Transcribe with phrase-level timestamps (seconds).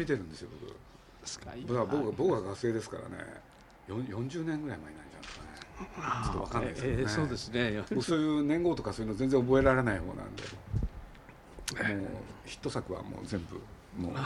[0.00, 0.74] 見てるんですよ僕。
[1.66, 3.16] 僕は僕は僕は学生ですからね。
[3.88, 5.50] よ40年ぐらい前になるんじゃないですかね。
[6.24, 7.82] ちょっとわかんないですけどね、えーそうですね。
[7.90, 10.42] 僕そういう年号とかそういうの全然覚えられない方なんで。
[11.94, 12.08] もう
[12.46, 13.60] ヒット作はもう全部
[14.02, 14.14] もう。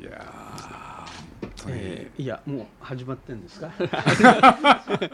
[0.00, 3.70] いやーえーいやもう始まってんですか？
[3.78, 5.08] だか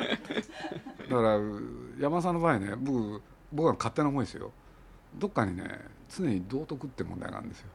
[1.08, 1.38] ら
[2.00, 4.52] 山田さんの場合ね僕僕は勝手な思いですよ。
[5.16, 5.64] どっかにね
[6.16, 7.66] 常に道徳って問題があるんですよ。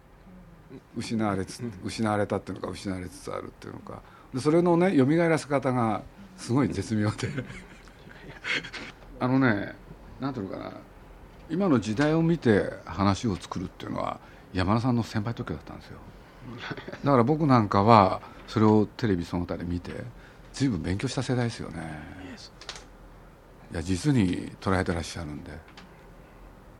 [0.95, 4.02] 失われつ失われたっていうのか失われつつあるっていうのか。
[4.34, 6.04] でそれのね蘇らせ方が
[6.38, 7.30] すごい絶妙で。
[9.20, 9.76] あのね
[10.20, 10.72] なんていうのかな。
[11.50, 14.20] 今の時代を見て話を作るっていうのは
[14.54, 15.98] 山田さんの先輩特許だったんですよ。
[17.04, 19.92] だから僕なんかはそれをテレビその他で見て
[20.54, 22.20] 随分勉強した世代ですよね。
[23.72, 25.52] いや実に捉えてらっしゃるんで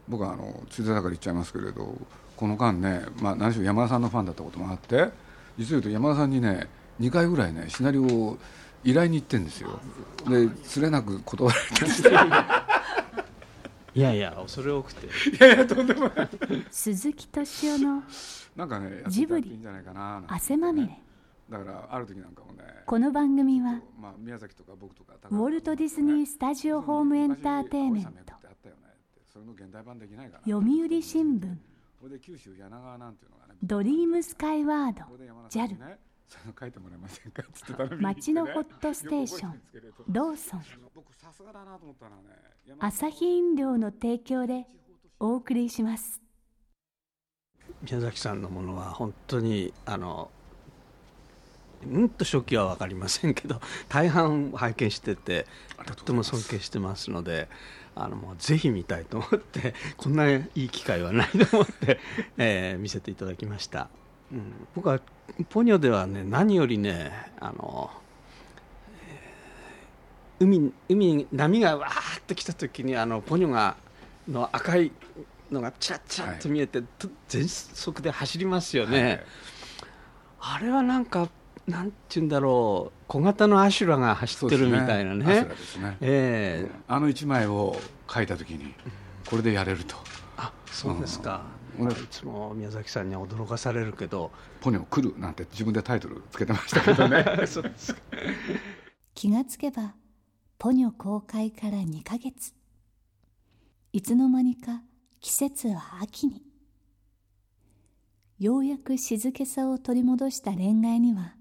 [0.10, 1.96] 僕はあのついでだから言っちゃいますけれど
[2.36, 5.10] この間ね、まあ、何しろ山田さんのファンだったこともあって
[5.58, 6.68] 実を言うと山田さんにね
[7.00, 8.38] 2回ぐらいねシナリオを
[8.84, 9.80] 依頼に行ってんですよ。
[10.28, 12.10] でつれなく断られたりして。
[13.96, 15.10] いやいや恐れ多くて。
[16.72, 18.04] 鈴木敏夫の
[18.56, 20.28] なんかねジブリやっていいんじゃないかななんて。
[20.34, 20.98] 汗まみれ。
[21.50, 28.39] だからある時なんかもねこの番組はまあ、宮崎とか僕とかウォルト・ディズニー・スタジオ・ホーム・エンターテイメント
[29.32, 31.56] それの現代版できないかな読売新聞。
[32.02, 35.04] これで九州柳川なんていうのがねドリームスカイワード。
[35.06, 38.32] ここで山田さん JAL にねそれ書いてもらえませんかっつって頼みに行ってね。
[38.32, 39.62] 街のホットステーション。
[40.08, 40.64] ローソン。
[40.96, 42.30] 僕さすがだなと思ったのはね
[42.68, 44.66] 山田アサヒ飲料の提供で
[45.20, 46.22] お送りします。
[47.84, 50.32] 宮崎さんのものは本当にあの
[51.86, 55.46] うんと初期は分かりませんけど大半拝見してて
[55.86, 57.48] とっても尊敬してますので
[58.00, 62.00] あのもうぜひ見たいと思って こんないい機会はないと思って、
[62.38, 63.90] えー見せていただきました、
[64.32, 65.00] うん、僕は
[65.50, 67.92] ポニョではね何よりねあの、
[70.40, 73.76] えー海海に波がわーっと来た時にあのポニョが
[74.28, 74.92] の赤い
[75.52, 80.58] のがチラッチラッと見えて、と全速で走りますよね、はい。
[80.58, 81.28] あれはなんか
[81.70, 85.48] なんて言うんだろう小型のアシュラが走ってるみたいなね。
[86.02, 86.72] ええ。
[86.88, 87.76] あの一枚を
[88.12, 88.74] 書いた時に
[89.30, 89.96] これでやれると。
[90.38, 91.44] あそうですか、
[91.78, 91.92] うん。
[91.92, 94.32] いつも宮崎さんには驚かされるけど
[94.62, 97.24] 「ポニョ来る」なんて自分でタイトルつけてましたけどね。
[97.46, 98.02] そうですか。
[99.14, 99.96] 気がつけば
[100.58, 102.54] ポニョ公開から2ヶ月。
[103.92, 104.82] いつの間にか
[105.20, 106.50] 季節は秋に。
[108.40, 111.36] ようやく静けさを取り戻した恋愛には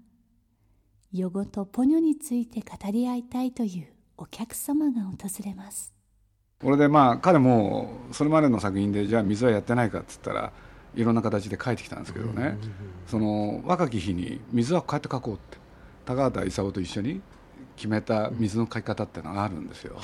[1.11, 5.95] 夜ごとポニョについて語り合いたいというお客様が訪れます。
[6.61, 10.53] これでまあ彼もそれまでの作品でじゃあ水はやってないかっつったら
[10.93, 12.59] いろんな形で書いてきたんですけどね、
[13.07, 15.57] その若き日に水はこうやって書こうって。
[16.05, 17.21] 高畑勲と一緒に
[17.75, 19.97] 決めた水の書き方っていうのがあるんですよ。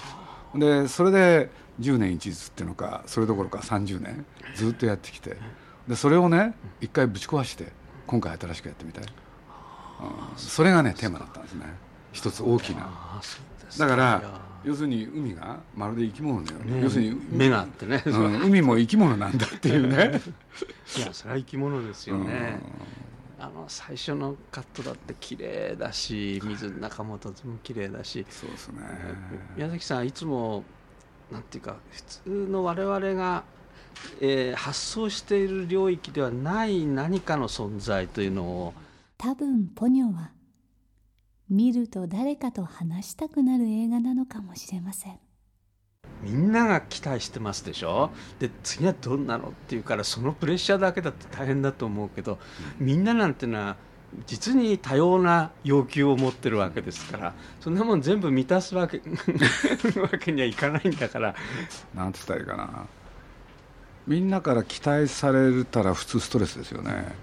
[0.56, 1.52] でそれで
[1.82, 4.26] 10年一日っていうのかそれどころか30年
[4.56, 5.38] ずっとやってきて。
[5.88, 7.72] でそれをね一回ぶち壊して
[8.08, 9.25] 今回新しくやってみたい、うん
[10.38, 11.66] それがねテーマだったんですね。
[12.12, 12.90] 一つ大きな。
[13.78, 14.22] だから
[14.64, 20.22] 要するに海がまるで生き物のように、ね要するに目があってね、うん海も生き物なんだっていうね。
[20.98, 22.60] いやそれは生き物ですよね、
[23.40, 28.26] あの最初のカットだって綺麗だし水の中もとても綺麗だし。
[28.30, 28.82] そうですね。
[29.56, 30.64] 宮崎さんいつも
[31.32, 33.44] なんていうか普通の我々が、
[34.22, 38.74] えー発想している領域ではない何かの存在というのを
[39.18, 40.32] 多分ポニョは
[41.50, 45.20] 見ると誰かと話したくなる映画なのかもしれません。
[46.22, 48.10] みんなが期待してますでしょ？
[48.40, 52.40] で次はどんなのっていうからそのプレッシャーだけだって大変だと思うけど、
[52.80, 53.76] みんななんてのは
[54.26, 59.02] 実に多様な要求を持ってるわけですからそんなもん全部満たすわけ
[60.00, 61.36] わけにはいかないんだから。
[61.94, 62.88] なんて言ったらいいかな。
[64.08, 67.14] みんなから期待されたら普通ストレスですよね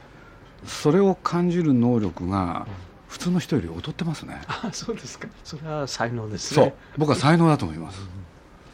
[0.67, 2.67] それを感じる能力が
[3.09, 4.41] 普通の人より劣ってますね。
[4.47, 5.29] あそうですか。
[5.45, 6.65] それは才能ですそう。
[6.67, 8.01] ね僕は才能だと思います、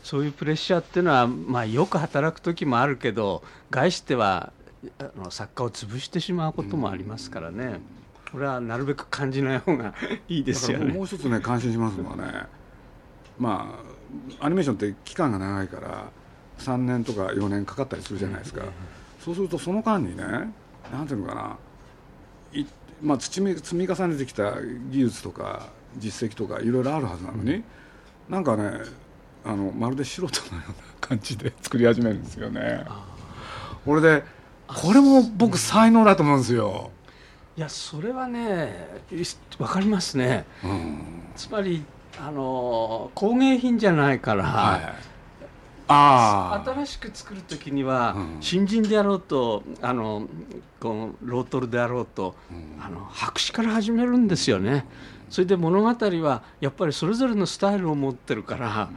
[0.03, 4.53] そういうプレッシャーっていうのは、まあ、よく働く時もあるけど概しては
[4.99, 7.81] あの作家を潰してしまうこともありますからね、
[8.31, 9.95] これはなるべく感じない方が
[10.29, 10.93] いいですよね。
[10.93, 11.07] もう。
[11.07, 12.47] 一つね感心しますのはね
[13.39, 13.75] ま
[14.41, 16.11] あアニメーションって期間が長いから
[16.59, 18.63] 3年とか4年かかったりするじゃないですか、
[19.21, 20.23] そうするとその間にね
[20.93, 21.45] なんていうのかない、
[23.01, 24.55] まあ、積み積み重ねてきた
[24.91, 27.63] 技術とか実績とかいろいろあるはずなのに、
[28.29, 28.73] なんかね
[29.45, 32.85] あのまるで素人のような感じで作り始めるんですよね。
[33.85, 34.25] これで
[34.67, 36.91] これも僕才能だと思うんですよ、
[37.57, 38.89] いやそれはね
[39.59, 40.45] わかりますね。
[40.65, 41.23] うん。
[41.37, 41.85] つまり
[42.21, 44.95] あの工芸品じゃないから、はい、
[45.89, 50.29] 新しく作る時には、うん新人であろうとあの
[50.81, 54.87] このロートルであろうと、うんあの白紙から始めるんですよね。
[55.31, 58.91] それで物語はやっぱりそれぞれのスタイルを持ってるから、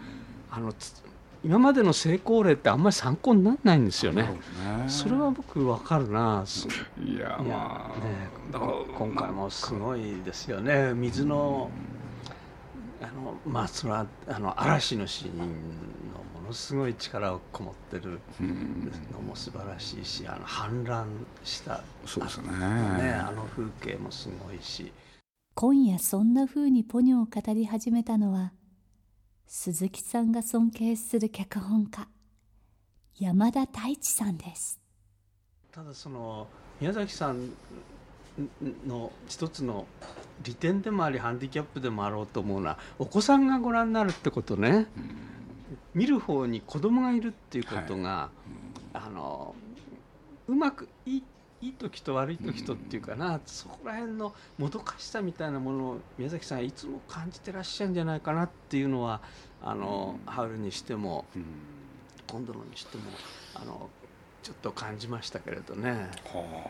[0.52, 1.02] あのつ
[1.44, 4.40] 今までの成功例ってあんまり参考にならないんですよね。
[4.88, 6.46] それは僕わかるな。
[6.46, 6.68] す
[7.04, 10.94] いやまあ、ねだから今回もすごいですよね。
[10.94, 11.72] 水の
[13.02, 15.52] あのまあそれはあの嵐のシーンのも
[16.42, 18.20] のすごい力をこもってる。
[18.40, 18.92] うん。
[19.12, 21.06] のも素晴らしいし、あの氾濫
[21.44, 21.84] した。
[22.06, 22.50] そうですね。
[22.50, 24.92] ねあの風景もすごいし。
[25.54, 28.54] 今夜そんな風にポニョを語り始めたのは
[29.48, 32.08] 鈴木さんが尊敬する脚本家
[33.20, 34.80] 山田太一さんです。
[35.72, 36.48] ただその
[36.80, 37.52] 宮崎さん
[38.88, 39.86] の一つの
[40.44, 44.88] 利点でもありハンディキャップでもあろうと思うのはお子さんがご覧になるってことね
[45.94, 48.30] 見る方に子供がいるっていうことが、
[48.94, 49.56] あの
[50.48, 51.24] うまくいい
[51.62, 59.22] いい時と悪い時とっていうかな、そこら辺のもどかしさみたいなものを宮崎さんいつも感じてらっしゃるんじゃないかなっていうのは
[59.62, 61.46] あの、ハウルにしてもうん。
[62.28, 63.04] 今度のにしても
[63.56, 63.90] あの
[64.42, 66.10] ちょっと感じましたけれどね。
[66.34, 66.70] はあ。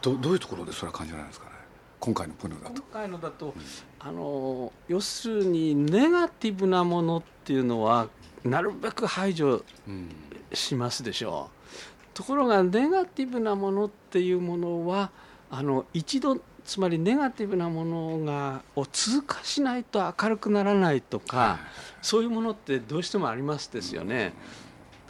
[0.00, 1.52] どどういうところでそれは感じられるんですかね？
[2.00, 3.54] 今回のポニョだ今と回のだと、
[4.00, 8.08] あの要するにネガティブなものっていうのは
[8.44, 10.08] なるべく排除うん
[10.52, 12.06] しますでしょう。
[12.14, 15.10] ところがネガティブなものっていうものは
[15.50, 21.58] あの一度つまりネガティブなものがを通過しないと明るくならないとか、
[22.00, 24.32] そういうものってどうしてもありますですよね。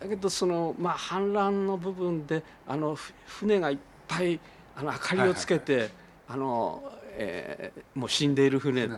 [0.00, 3.78] だけどその、まあ、反乱の部分であのふ船がいっ
[4.08, 4.40] ぱい
[4.76, 5.90] あの明かりをつけて、
[6.26, 6.82] あの
[7.16, 8.88] えーもう死んでいる船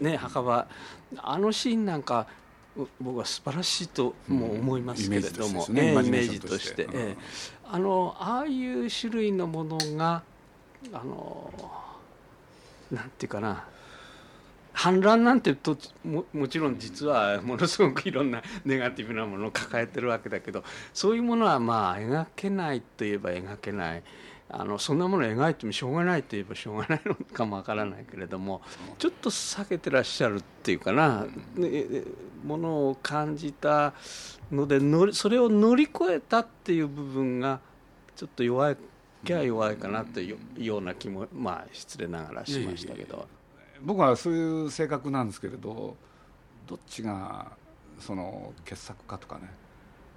[0.00, 0.66] ね墓場。
[1.18, 2.39] あのシーンなんかう
[3.00, 5.80] 僕は素晴らしいとも思いますけれども、うんイ
[6.10, 6.88] メージとして
[7.64, 10.22] あのああいう種類のものが
[10.92, 11.52] あの
[12.90, 13.64] なんていうかな。
[14.72, 24.02] 反乱なんてとももちろん実はものすごくいろんなネガティブなものを抱えてるわけだけどそういうものはまあ描けないといえば描けない
[24.52, 28.62] あのそんなものを描いてもしょうがないといえばしょうがないのかもわからないけれども
[28.98, 32.02] ちょっと避けてらっしゃるっていうかな、ね、
[32.44, 33.94] ものを感じた
[34.50, 37.60] ので乗りそれを乗り越えたっていう部分が
[38.16, 38.76] ちょっと弱い
[39.24, 43.28] きゃ弱いかなというような気もまあ失礼ながらしましたけど。
[43.82, 45.96] 僕はそういう性格なんですけれど
[46.66, 47.52] どっちが
[47.98, 49.50] その傑作かとかね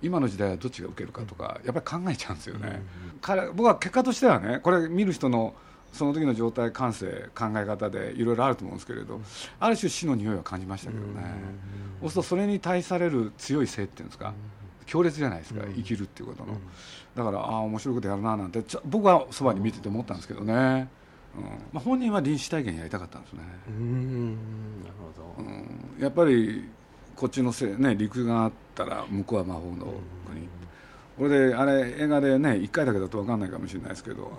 [0.04, 2.84] 今の時代はどっちが受けるかとかやっぱり考えちゃうんですよね、
[3.22, 5.56] 彼僕は結果としてはねこれ見る人の
[5.94, 9.22] その時の状態感性考え方でいろいろあると思うんですけれど
[9.60, 11.24] ある種死の匂いは感じましたけどね。
[12.02, 14.34] そうするとそれに対される強い性っていうんですか
[14.86, 16.58] 強烈じゃないですか生きるっていうことの。
[17.16, 20.54] だからああ面白いことやるななんてちょ僕はそばに見てて思ったんですけどね、
[21.38, 21.44] うん。
[21.72, 24.32] まあ、本人は臨死体験やりたかったんですね、うん。
[24.82, 26.70] なるほど、うん、やっぱり
[27.16, 29.94] こっちのせい、ね、陸があったら向こうは魔法の
[30.26, 30.48] 国、
[31.18, 34.32] これであれ映画でね1回だけだと分かんないかもしれないですけど、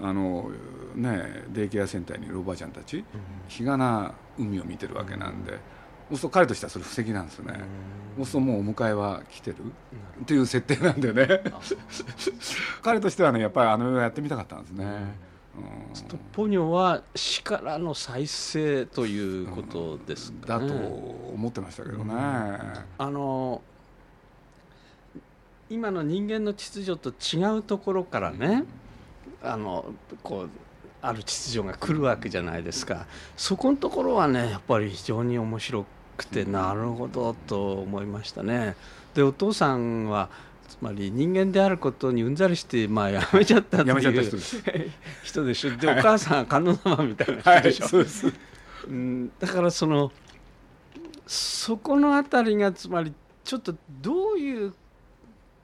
[0.00, 0.50] あの
[0.94, 3.04] ねデイケアセンターにいるおばあちゃんたち、
[3.48, 5.56] 日がな海を見てるわけなんで、そ
[6.14, 7.60] うすると彼としてはそれ布石なんですよね、
[8.16, 9.56] そうするともうお迎えは来てる
[10.22, 11.42] っていう設定なんでね。
[12.82, 14.86] 彼としてはねやっぱりあの映画やってみたかったんですね、
[15.56, 20.68] うんポニョは死からの再生ということですかね。
[20.68, 23.60] だと思ってましたけどね、あの
[25.68, 28.64] 今の人間の秩序と違うところからね、
[29.42, 29.84] あの
[30.22, 30.50] こう
[31.02, 33.06] ある秩序が来るわけじゃないですか
[33.36, 35.84] そこのところはねやっぱり非常に面白
[36.16, 38.76] くてなるほどと思いましたね。
[39.14, 40.30] でお父さんは
[40.72, 44.40] つまり人間であることにうんざりしてまあやめちゃったっていう
[45.22, 45.76] 人でしょ。
[45.76, 48.32] でお母さんは観音様みたいな人でしょ、そうです
[48.88, 50.10] うん、だからその
[51.26, 53.12] そこのあたりがつまり
[53.44, 54.72] ちょっとどういう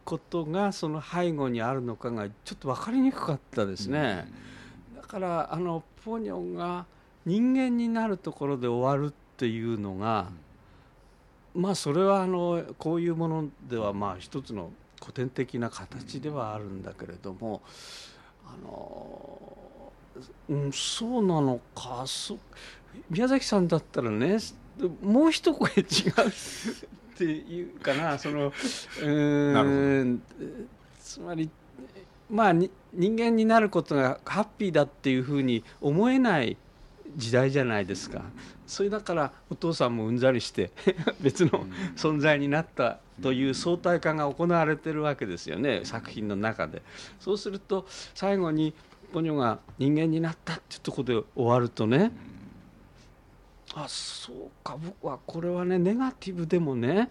[0.04, 4.30] ことがその背後にあるのかがちょっと分かりにくかったですね、
[4.94, 6.84] だからあのポニョが
[7.24, 10.28] 人間になるところで終わるっていうのが、
[11.54, 17.62] まあそれはあのこういうものではまあ一つの古典的な形ではあるんだけれども、
[18.46, 19.92] あの
[20.48, 22.38] うん、そうなのかそ
[23.10, 24.38] 宮崎さんだったらね
[25.02, 25.84] もう一声違うっ
[27.16, 30.22] ていうかな そのうーん
[31.00, 31.50] つまり
[32.30, 36.56] まあに人間になることがハッピーだっていうふうに思えない
[37.16, 38.22] 時代じゃないですか。
[38.66, 40.70] それだからお父さんもうんざりして
[41.20, 45.80] 別の存在になったという相対化が行われてるわけですよね。
[45.84, 46.82] 作品の中で。
[47.18, 48.74] そうすると最後に
[49.12, 52.12] ポニョが人間になったっていうとこで終わるとね
[53.74, 57.10] あそうか僕はこれはねネガティブでもね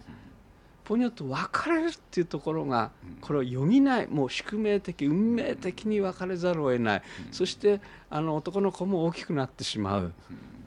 [0.88, 2.90] ポニョと別れるっていうところが
[3.20, 4.06] これを読みない。
[4.06, 10.14] もう宿命的運命的に別れざるを得ない、そしてあの男の子も大きくなってしまう、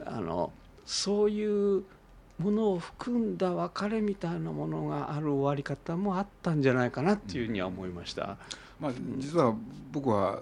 [0.06, 0.52] あの
[0.86, 1.82] そういう
[2.38, 8.36] ものを含んだ別れみたいなものがある終わり方もあったんじゃないかなっていうふうには思いました。
[8.78, 9.56] まあ実は
[9.90, 10.40] 僕は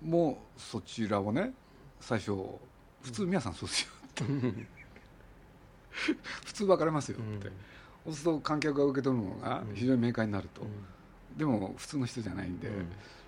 [0.00, 1.52] もうそちらをね
[1.98, 2.36] 最初
[3.02, 4.24] 普通皆さんそうですよって。
[6.44, 7.50] 普通別れますよって、
[8.04, 10.62] そうすると観客が受け取るものが非常に明快になると、
[11.36, 12.68] でも普通の人じゃないんで、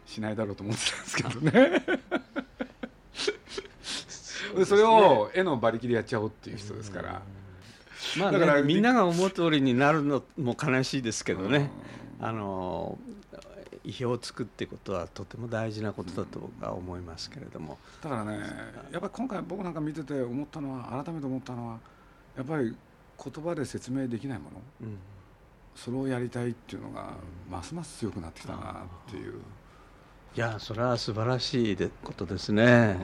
[0.06, 1.82] しないだろうと思ってたんですけどね。
[4.56, 7.22] でそれを絵の馬力でやっちゃおうっていう人ですから、
[8.18, 11.70] まあね、だからみんなが思う通りになるのも悲しいですけどね、
[12.20, 12.96] あの
[13.84, 18.38] 意表をつくってことはとても大事なことだと僕は思いますけれども、だからね
[18.90, 21.78] やっぱり今回僕なんか見てて思ったのは改めて思ったのは
[22.36, 22.74] やっぱり
[23.22, 24.98] 言葉で説明できないものうん。
[25.74, 27.10] それをやりたいっていうのが
[27.50, 29.34] ますます強くなってきたなっていう。
[30.34, 32.98] いやそれは素晴らしいでことですね。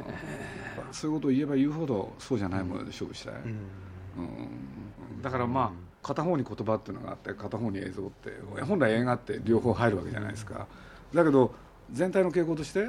[0.90, 3.34] そういうことを言えば言うほどそうじゃないもので勝負したい、
[5.22, 5.70] だからまあ
[6.06, 8.30] 片方に言葉っていうのがあって片方に映像って
[8.62, 10.66] 本来映画って両方入るわけじゃないですか。
[11.14, 11.54] だけど
[11.90, 12.80] 全体の傾向として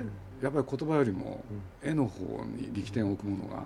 [0.42, 1.44] やっぱり言葉よりも
[1.82, 3.64] 絵の方に力点を置くものが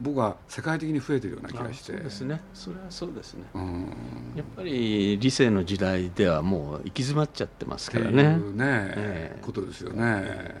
[0.00, 1.92] 僕は世界的に増えてるような気がして。
[1.92, 2.40] あそうですね。
[2.54, 3.44] それはそうですね。
[3.54, 3.92] うん。
[4.34, 8.22] やっぱり理性の時代ではもう行き詰まっちゃってますからね。
[8.22, 9.40] うね、ええ。
[9.42, 10.54] ことですよね、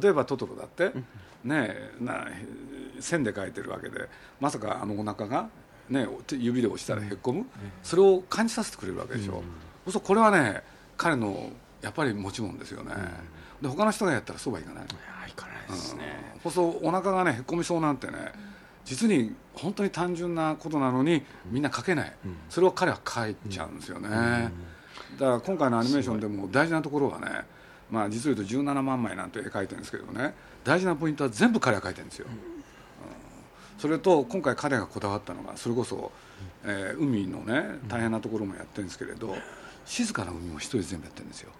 [0.00, 0.92] 例えばトトロだって、
[1.44, 2.26] ねな
[3.00, 4.08] 線で描いてるわけで
[4.40, 5.48] まさかあのお腹が
[5.88, 7.46] ね手指で押したらへっこむ、
[7.82, 10.62] それを感じさせてくれるわけでしょ、そうするとこれはね
[10.96, 12.92] 彼のやっぱり持ち物ですよね、
[13.62, 16.38] で他の人がやったらそうはいかない、いやいかないですね。
[16.42, 18.32] そうするとお腹がねへっこみそうなんてね
[18.88, 22.12] 実に本当に単純なことなのにみんな描けない、
[22.48, 27.26] それを彼は描いちゃうんですよね、だから今回のアニメーションでも大事なところはね
[27.90, 30.32] まあ実を言うと17万枚なんて絵描いてるんですけどね
[30.64, 32.34] 大事なポイントは全部彼が描いてるんですよ、うん。
[33.78, 36.10] それと今回彼がこだわったのがそれこそ、
[36.64, 39.36] えー海のね大変なところもやってるんですけれど
[39.84, 41.50] 静かな海も一人で全部やってるんですよ。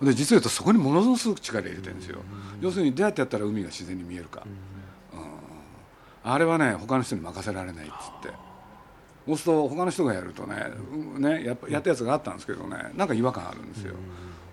[0.00, 2.20] で実を言うとそこにものすごく力入れてるんですよ、
[2.60, 4.79] 要するにどうやってやったら海が自然に見えるか、うん
[6.22, 8.50] あれはね他の人に任せられないっつって。
[9.26, 10.56] そうすると他の人がやるとね,、
[10.92, 13.94] うんねやっぱやったやつがあったんですけどねなんか違和感あるんですよ、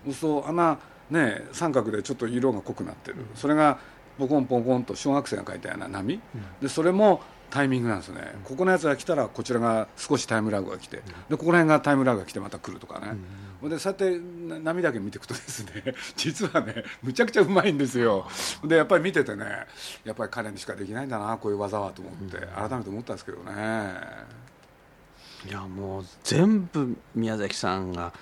[0.04, 0.78] そうするとあんな
[1.10, 3.78] ね三角でちょっと色が濃くなってる、それが
[4.18, 6.20] ポコンポコンと小学生が描いたような波、
[6.60, 13.16] でそれもタイミングなんですよね、ここのやつが来たらこちらが少しタイムラグが来て、でここら辺がタイムラグが来てまた来るとかね、
[13.62, 18.28] でそうやってな波だけ見ていくとですね 実はねむちゃくちゃうまいんですよ
[18.62, 19.66] でやっぱり見ててね
[20.04, 23.94] やっぱり彼にしかできないんだなこういう技はと思って改めて思ったんですけどね、
[25.48, 28.12] いやもう全部宮崎さんが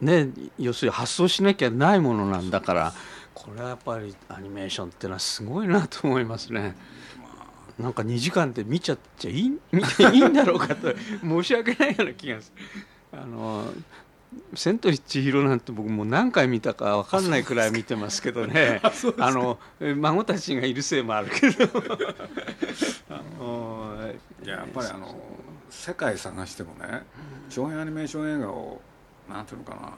[0.00, 2.94] ね要するに発想しなきゃないものなんだから
[3.34, 6.74] これはやっぱりアニメーションっていうのはすごいなと思いますね。
[7.78, 12.86] なんか2時間で見ちゃっちゃいい見ていいんだろうかと申し訳ないような気がする。
[13.12, 13.64] あの
[14.54, 18.80] 千と千尋なんて僕もう何回見たか分かんないくらい見てますけどね。
[19.18, 21.68] あの孫たちがいるせいもあるけど。
[23.10, 23.96] あの
[24.44, 25.20] いややっぱりあの
[25.68, 27.02] 世界探してもね
[27.48, 28.80] 長編アニメーション映画を
[29.28, 29.92] なんていうのかな。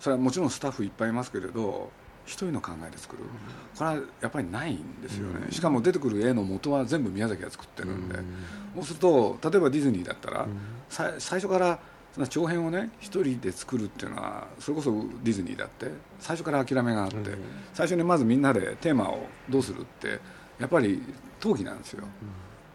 [0.00, 1.90] それはもちろんスタッフいっぱいいますけれど
[2.26, 3.22] 一人の考えで作る。
[3.76, 5.46] これはやっぱりないんですよね。
[5.50, 8.16] しかも出てくる絵の元は全部宮崎が作ってるんで。
[8.74, 10.46] そうすると例えばディズニーだったら
[10.90, 11.78] さ最初から
[12.16, 14.90] そんな長編をね一人で作るっていうのはそれこそ
[15.22, 17.16] ディズニーだって最初から諦めがあって、
[17.74, 20.18] 最初にまずみんなでテーマをどうするって
[20.58, 21.02] やっぱり
[21.38, 22.04] 陶器なんですよ、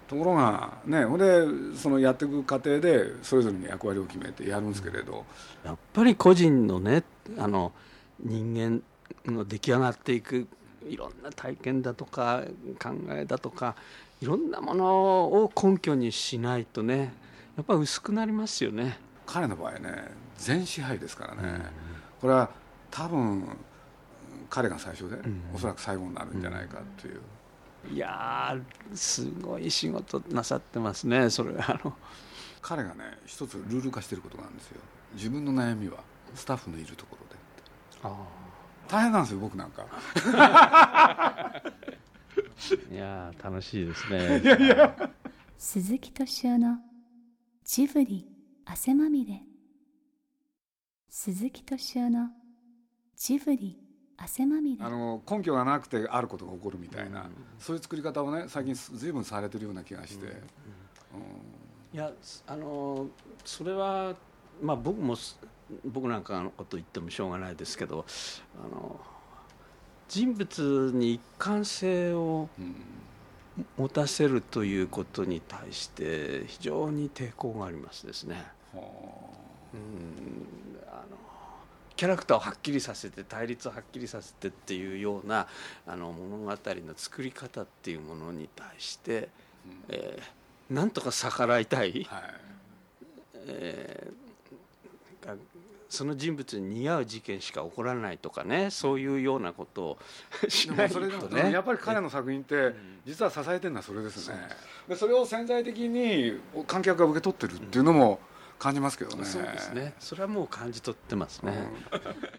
[0.07, 1.41] ところがねほんで
[1.75, 5.25] そのやっていく過程でそれぞれの役割を決めてやるんですけれど、
[5.65, 7.03] やっぱり個人のね
[7.39, 7.71] あの
[8.19, 8.83] 人間
[9.25, 10.48] の出来上がっていく
[10.88, 12.43] いろんな体験だとか
[12.79, 13.75] 考えだとか
[14.21, 14.86] いろんなもの
[15.24, 17.12] を根拠にしないとね
[17.57, 19.00] やっぱ薄くなりますよね
[19.31, 21.59] 彼の場合ね全支配ですからね、
[22.19, 22.50] これは
[22.89, 23.47] 多分
[24.50, 25.17] 彼が最初で、
[25.53, 27.21] おそらく最後になるんじゃないかっていう、
[27.93, 31.53] いやーすごい仕事なさってますねそれ。
[31.59, 31.93] あの。
[32.61, 34.81] 彼がね一つルール化してることなんですよ。
[35.13, 36.03] 自分の悩みは
[36.35, 37.41] スタッフのいるところで。
[38.88, 39.85] 大変なんですよ僕なんか。
[42.91, 44.41] いやー楽しいですね。
[44.41, 45.09] いやいや。
[45.57, 46.79] 鈴木敏夫の
[47.63, 48.30] ジブリ
[48.65, 49.41] 汗まみれ。
[51.09, 52.29] 鈴木敏夫の
[53.17, 53.77] ジブリ
[54.17, 54.85] 汗まみれ。
[54.85, 60.27] あの根拠がなくてあることが起こるみたいな、そういう作り方をね最近随分されてるような気がして、
[61.93, 62.11] いや
[62.47, 63.07] あの
[63.43, 64.15] それは
[64.61, 65.15] まあ僕も
[65.85, 68.05] 僕なんかのこと言ってもしょうがないですけど
[68.63, 68.99] あの
[70.07, 72.49] 人物に一貫性を
[73.77, 78.43] 持たせるということに対して非常に抵抗がありますですね。
[78.74, 78.81] うん
[80.88, 81.17] あの
[81.96, 85.48] キャラクターをはっきりさせて対立をはっきりさせてっていうような
[85.86, 86.58] あの物語の
[86.96, 89.29] 作り方っていうものに対して、
[89.65, 89.84] うん。
[89.89, 92.22] えー、なんとか逆らいたい、はい。
[93.48, 95.38] えー、
[95.89, 99.98] その人物に似合う事件しか起こらないとかねそういうようなことを
[100.48, 102.74] しないとねやっぱり彼の作品って
[103.05, 104.35] 実は支えてるのはそれですね、
[104.87, 109.25] でそれを潜在的に観客が受け取ってるっていうのも、うん感じますけどね。
[109.25, 109.96] そうですね。
[109.98, 111.67] それはもう感じ取ってますね。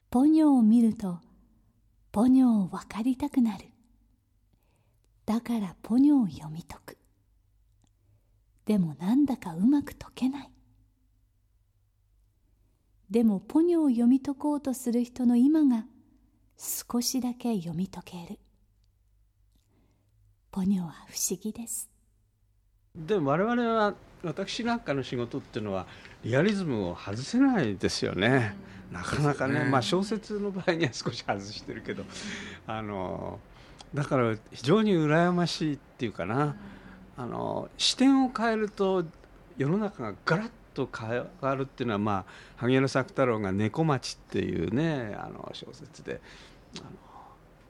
[0.08, 1.18] ポニョを見ると
[2.12, 3.66] ポニョを分かりたくなる。
[5.26, 6.98] だからポニョを読み解く。
[8.66, 10.51] でもなんだかうまく解けない。
[13.12, 15.84] でもポニョを読み解こうとする人の今が
[16.56, 18.38] 少しだけ読み解ける。
[20.50, 21.90] ポニョは不思議です。
[22.96, 25.86] でも我々は私なんかの仕事っていうのは
[26.24, 28.54] リアリズムを外せないですよね、
[28.90, 32.04] なかなかね、ね、まあ、小説の場合には少し外してるけど
[32.66, 33.40] あの
[33.92, 36.56] だから非常に羨ましいっていうかな
[37.18, 39.04] あの視点を変えると
[39.58, 42.24] 世の中がガラッと変わるっていうのは、まあ、
[42.56, 46.20] 萩原作太郎が「猫町」っていうねあの小説で
[46.78, 46.90] あの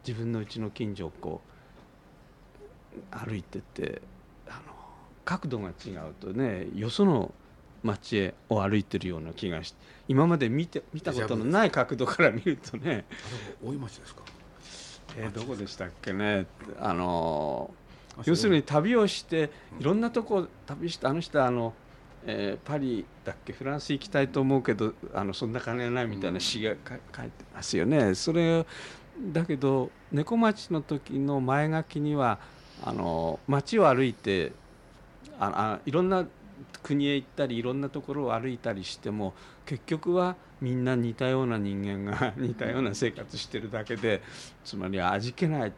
[0.06, 1.40] 自分のうちの近所をこ
[2.94, 4.02] う歩いてって
[4.48, 4.74] あの
[5.24, 7.32] 角度が違うとねよその
[7.82, 13.04] 街へを歩いてるような気がして今まで見て見たことのない角度から見るとね
[13.64, 14.22] 大井町ですか？
[15.16, 16.46] えー、どこでしたっけね？
[16.80, 17.74] あの
[18.24, 21.74] 要するに旅をしていろんなとこ旅してあの人はあの、
[22.24, 23.52] えー、パリだっけ？
[23.52, 28.14] フランス行きたいと思うけどあのそんな金はないみたいな詩が書いてますよね。
[28.14, 28.64] それ
[29.32, 32.38] だけど猫町の時の前書きには
[32.82, 34.52] あの街を歩いて
[35.38, 36.26] ああいろんな
[36.82, 39.35] 国へ行ったりいろんなところを歩いたりしても
[39.66, 44.22] 結局はみんな似たような人間が似たような生活してるだけで
[44.64, 45.72] つまり味気ない。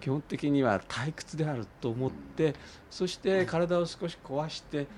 [0.00, 2.56] 基本的には退屈であると思って
[2.90, 4.88] そして体を少し壊して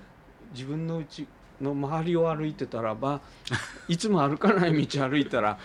[0.55, 1.27] 自分のうち
[1.61, 3.21] の周りを歩いてたらば
[3.89, 5.59] いつも歩かない道歩いたら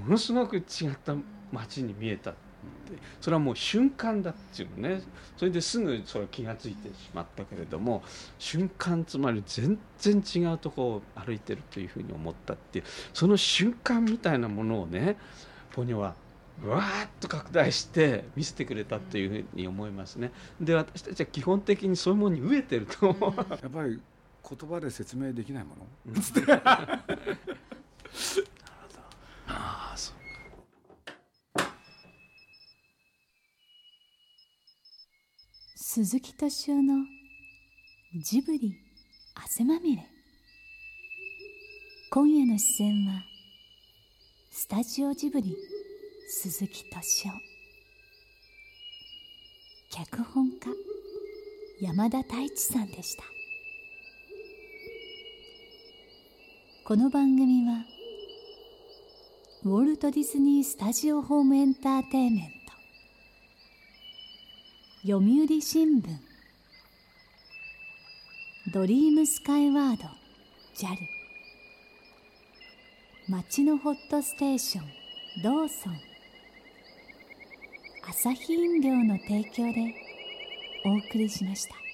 [0.00, 0.64] ものすごく違っ
[1.04, 1.14] た
[1.52, 2.50] 街に見えたって。
[3.20, 5.02] それはもう瞬間だっていうのね。
[5.36, 8.02] それですぐそれ気が付いてしまったけれども
[8.38, 12.84] 瞬間つまり全然違うとこを歩いてるというふうに思ったっていう。
[13.14, 15.16] その瞬間みたいなものをね
[15.72, 16.14] ポニョは
[16.64, 20.30] わーっと拡大して見せてくれたというふうに思いますね。
[20.60, 23.16] で私たちは基本的にそういうものに飢えてると。
[23.62, 24.00] やっぱり
[24.48, 26.12] 言葉で説明できないもの？
[26.46, 27.10] なるほど
[29.46, 30.16] ああそう。
[35.76, 37.04] 鈴木敏夫の
[38.22, 38.74] ジブリ
[39.34, 40.06] 汗まみれ。
[42.10, 43.22] 今夜の出演は
[44.50, 45.56] スタジオジブリ
[46.28, 47.32] 鈴木敏夫。
[49.90, 50.56] 脚本家
[51.80, 53.24] 山田太一さんでした
[56.90, 57.84] この番組は
[59.62, 62.50] ウォルト・ディズニー・スタジオ・ホーム・エンターテイメン
[65.06, 66.08] ト読売新聞
[68.72, 70.02] ドリームスカイワード
[70.74, 70.96] JAL
[73.28, 74.84] 町のホットステーション
[75.44, 75.96] ローソン
[78.08, 79.94] 朝日飲料の提供で
[80.84, 81.89] お送りしました。